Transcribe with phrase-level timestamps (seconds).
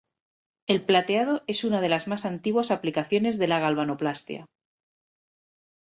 [0.65, 4.47] El plateado es una de las más antiguas aplicaciones de la galvanoplastia.